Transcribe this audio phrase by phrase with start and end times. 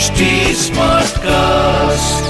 [0.00, 2.28] HD Smartcast.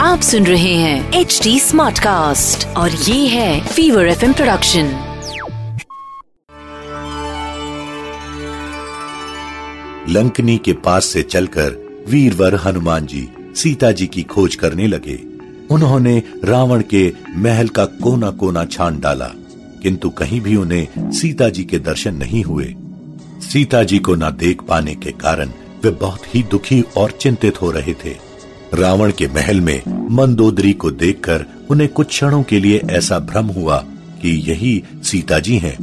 [0.00, 4.86] आप सुन रहे हैं एच डी स्मार्ट कास्ट और ये है फीवर एफ़ प्रोडक्शन
[10.08, 15.18] लंकनी के पास से चलकर वीरवर हनुमान जी सीता जी की खोज करने लगे।
[15.70, 19.30] उन्होंने रावण के महल का कोना कोना छान डाला
[19.82, 22.74] किंतु कहीं भी उन्हें सीता जी के दर्शन नहीं हुए।
[23.52, 25.52] सीता जी को न देख पाने के कारण
[25.84, 28.16] वे बहुत ही दुखी और चिंतित हो रहे थे।
[28.74, 33.84] रावण के महल में मंदोदरी को देखकर उन्हें कुछ क्षणों के लिए ऐसा भ्रम हुआ
[34.22, 35.76] कि यही सीता जी हैं।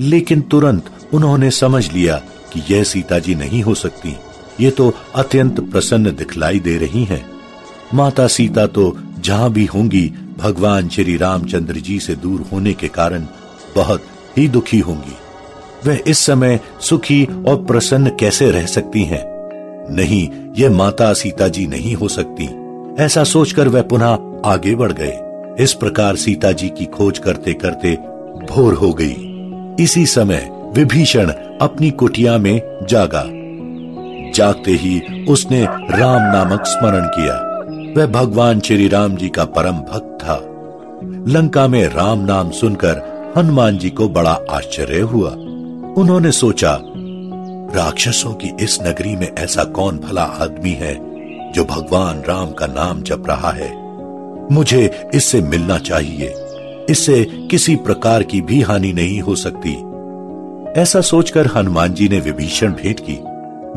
[0.00, 2.16] लेकिन तुरंत उन्होंने समझ लिया
[2.52, 4.16] कि यह सीता जी नहीं हो सकती।
[4.60, 7.30] ये तो अत्यंत प्रसन्न दिखलाई दे रही हैं।
[7.94, 13.26] माता सीता तो जहाँ भी होंगी, भगवान श्री रामचंद्र जी से दूर होने के कारण
[13.76, 14.04] बहुत
[14.36, 15.16] ही दुखी होंगी।
[15.86, 19.33] वह इस समय सुखी और प्रसन्न कैसे रह सकती हैं?
[19.90, 22.50] नहीं, ये माता सीता जी नहीं हो सकती।
[23.02, 25.18] ऐसा सोचकर वह पुनः आगे बढ़ गए।
[25.64, 27.94] इस प्रकार सीता जी की खोज करते करते
[28.46, 29.14] भोर हो गई।
[29.84, 33.24] इसी समय विभीषण अपनी कुटिया में जागा।
[34.34, 37.50] जागते ही उसने राम नामक स्मरण किया।
[37.96, 40.36] वह भगवान श्री राम जी का परम भक्त था।
[41.32, 45.30] लंका में राम नाम सुनकर हनुमान जी को बड़ा आश्चर्य हुआ।
[45.98, 46.80] उन्होंने सोचा
[47.74, 50.94] राक्षसों की इस नगरी में ऐसा कौन भला आदमी है
[51.52, 53.72] जो भगवान राम का नाम जप रहा है?
[54.54, 56.34] मुझे इससे मिलना चाहिए।
[56.90, 59.72] इससे किसी प्रकार की भी हानि नहीं हो सकती।
[60.80, 63.14] ऐसा सोचकर हनुमान जी ने विभीषण भेंट की।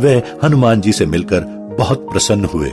[0.03, 1.39] वह हनुमान जी से मिलकर
[1.79, 2.71] बहुत प्रसन्न हुए।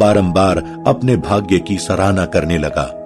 [0.00, 2.98] बारंबार अपने भाग्य की सराहना करने लगा।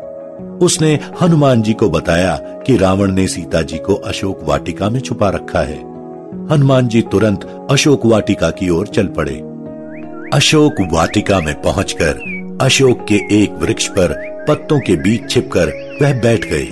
[0.62, 5.30] उसने हनुमान जी को बताया कि रावण ने सीता जी को अशोक वाटिका में छुपा
[5.30, 5.95] रखा है।
[6.26, 9.34] हनुमान जी तुरंत अशोक वाटिका की ओर चल पड़े।
[10.34, 14.14] अशोक वाटिका में पहुंचकर अशोक के एक वृक्ष पर
[14.48, 15.72] पत्तों के बीच छिपकर
[16.02, 16.66] वह बैठ गए।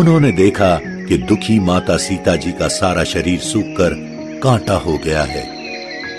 [0.00, 3.94] उन्होंने देखा कि दुखी माता सीता जी का सारा शरीर सूखकर
[4.42, 5.46] कांटा हो गया है।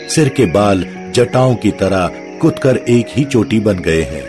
[0.10, 0.86] सिर के बाल
[1.16, 2.10] जटाओं की तरह
[2.42, 4.26] कुदकर एक ही चोटी बन गए हैं।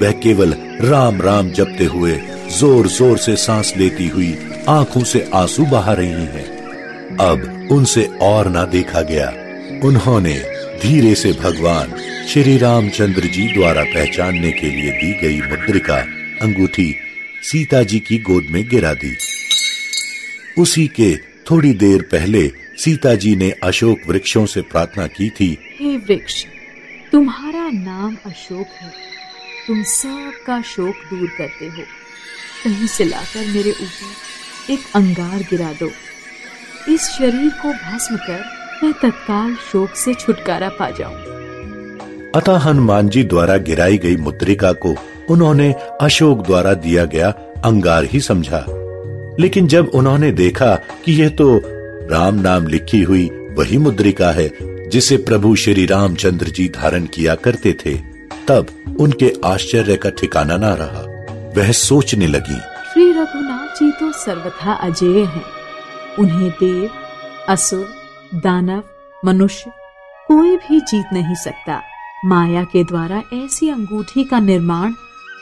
[0.00, 2.20] वह केवल राम राम जपते हुए
[2.58, 4.36] ज़ोर ज़ोर से सांस लेती हुई
[4.68, 6.57] आँखों से आँसू बहा रही हैं।
[7.20, 9.28] अब उनसे और ना देखा गया।
[9.84, 10.34] उन्होंने
[10.82, 11.94] धीरे से भगवान
[12.28, 15.96] श्री रामचंद्र जी द्वारा पहचानने के लिए दी गई मुद्रिका
[16.42, 16.96] अंगूठी
[17.42, 19.16] सीता जी की गोद में गिरा दी।
[20.58, 25.96] उसी के थोड़ी देर पहले सीता जी ने अशोक वृक्षों से प्रार्थना की थी। हे
[25.96, 26.44] वृक्ष,
[27.12, 28.92] तुम्हारा नाम अशोक है।
[29.66, 31.82] तुम सबका शोक दूर करते हो।
[32.64, 35.90] कहीं से लाकर मेरे ऊपर एक अंगार गिरा दो।
[36.90, 38.44] इस शरीर को भस्म कर
[38.82, 41.14] मैं तत्काल शोक से छुटकारा पा जाऊँ।
[42.34, 44.94] अतः हनुमान जी द्वारा गिराई गई मुद्रिका को
[45.30, 47.28] उन्होंने अशोक द्वारा दिया गया
[47.64, 48.64] अंगार ही समझा।
[49.40, 51.60] लेकिन जब उन्होंने देखा कि यह तो
[52.10, 54.50] राम नाम लिखी हुई वही मुद्रिका है
[54.88, 57.94] जिसे प्रभु श्री रामचंद्र जी धारण किया करते थे
[58.48, 61.04] तब उनके आश्चर्य का ठिकाना ना रहा।
[61.56, 62.58] वह सोचने लगी
[62.92, 65.57] श्री रघुनाथ जी तो सर्वथा अजेय हैं।
[66.18, 66.90] उन्हें देव,
[67.48, 67.88] असुर,
[68.34, 68.82] दानव,
[69.24, 69.70] मनुष्य
[70.28, 71.82] कोई भी जीत नहीं सकता।
[72.24, 74.92] माया के द्वारा ऐसी अंगूठी का निर्माण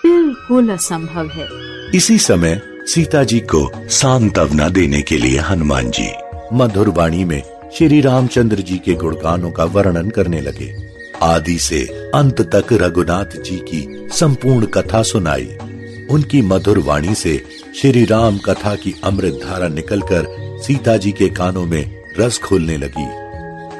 [0.06, 1.46] बिल्कुल असंभव है।
[1.94, 6.08] इसी समय सीता जी को सांत्वना देने के लिए हनुमान जी
[6.52, 7.42] मधुर वाणी में
[7.78, 10.74] श्री रामचंद्र जी के गुणगानों का वर्णन करने लगे।
[11.22, 15.56] आदि से अंत तक रघुनाथ जी की संपूर्ण कथा सुनाई।
[16.10, 17.44] उनकी मधुर वाणी से
[17.76, 23.06] श्री राम कथा की अमृत धारा निकलकर सीता जी के कानों में रस खोलने लगी।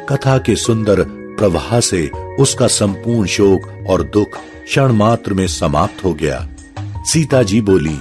[0.06, 1.03] कथा के सुंदर
[1.38, 2.09] प्रवाह से
[2.41, 6.47] उसका संपूर्ण शोक और दुख क्षण मात्र में समाप्त हो गया।
[6.78, 7.98] सीता जी बोली,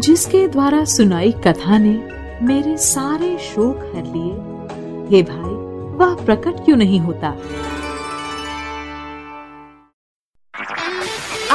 [0.00, 1.98] जिसके द्वारा सुनाई कथा ने
[2.42, 5.54] मेरे सारे शोक हर लिए। हे भाई,
[5.98, 7.36] वह प्रकट क्यों नहीं होता?